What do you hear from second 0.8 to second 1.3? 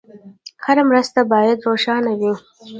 مرسته